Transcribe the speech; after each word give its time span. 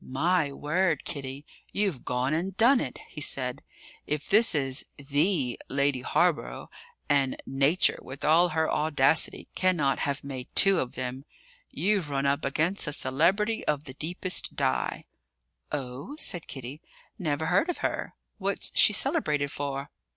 "My 0.03 0.51
word, 0.51 1.05
Kitty, 1.05 1.45
you've 1.71 2.03
gone 2.03 2.33
and 2.33 2.57
done 2.57 2.79
it!" 2.79 2.97
he 3.07 3.21
said. 3.21 3.61
"If 4.07 4.27
this 4.27 4.55
is 4.55 4.87
the 4.97 5.59
Lady 5.69 6.01
Hawborough 6.01 6.71
and 7.07 7.37
Nature, 7.45 7.99
with 8.01 8.25
all 8.25 8.49
her 8.49 8.67
audacity, 8.67 9.47
cannot 9.53 9.99
have 9.99 10.23
made 10.23 10.47
two 10.55 10.79
of 10.79 10.95
them 10.95 11.23
you've 11.69 12.09
run 12.09 12.25
up 12.25 12.43
against 12.45 12.87
a 12.87 12.93
celebrity 12.93 13.63
of 13.67 13.83
the 13.83 13.93
deepest 13.93 14.55
dye." 14.55 15.05
"Oh?" 15.71 16.15
said 16.15 16.47
Kitty. 16.47 16.81
"Never 17.19 17.45
heard 17.45 17.69
of 17.69 17.77
her. 17.85 18.15
What's 18.39 18.75
she 18.75 18.93
celebrated 18.93 19.51
for?" 19.51 19.91